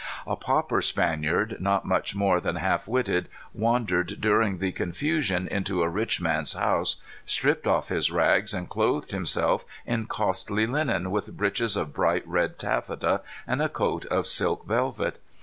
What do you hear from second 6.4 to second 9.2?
house, stripped off his rags, and clothed